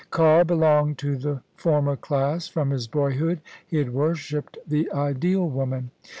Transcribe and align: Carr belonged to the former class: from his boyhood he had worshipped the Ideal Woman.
Carr 0.09 0.43
belonged 0.43 0.97
to 0.97 1.15
the 1.15 1.43
former 1.55 1.95
class: 1.95 2.47
from 2.47 2.71
his 2.71 2.87
boyhood 2.87 3.39
he 3.67 3.77
had 3.77 3.93
worshipped 3.93 4.57
the 4.65 4.91
Ideal 4.91 5.47
Woman. 5.47 5.91